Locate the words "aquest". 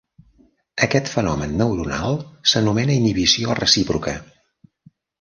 0.87-1.11